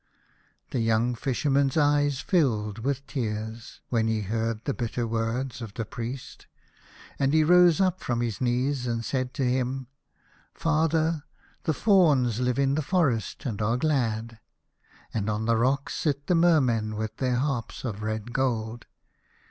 [0.71, 3.69] The young Fisherman's eyes filled with 70 The Fisherman and his Soul.
[3.69, 6.47] tears when he heard the bitter words of the Priest,
[7.19, 9.85] and he rose up from his knees and said to him,
[10.55, 11.21] "Father,
[11.65, 14.39] the Fauns live in the forest and are glad,
[15.13, 18.87] and on the rocks sit the Mermen with their harps of red gold.